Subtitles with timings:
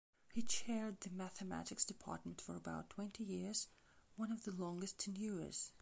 [0.33, 3.67] He chaired the mathematics department for about twenty years,
[4.15, 5.73] one of the longest tenures.